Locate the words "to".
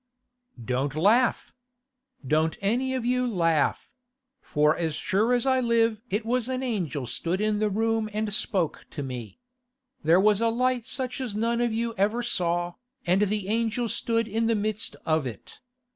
8.89-9.03